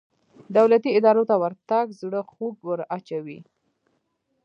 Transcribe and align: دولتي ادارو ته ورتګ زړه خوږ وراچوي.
دولتي 0.57 0.89
ادارو 0.97 1.23
ته 1.29 1.35
ورتګ 1.43 1.85
زړه 2.01 2.19
خوږ 2.31 2.55
وراچوي. 2.67 3.39